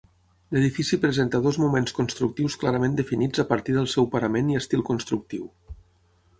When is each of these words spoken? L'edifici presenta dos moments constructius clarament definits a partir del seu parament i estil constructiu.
L'edifici 0.55 0.97
presenta 1.03 1.41
dos 1.47 1.59
moments 1.65 1.93
constructius 1.99 2.57
clarament 2.65 2.97
definits 3.01 3.45
a 3.45 3.47
partir 3.53 3.79
del 3.79 3.89
seu 3.95 4.11
parament 4.17 4.53
i 4.55 4.61
estil 4.65 4.87
constructiu. 4.93 5.49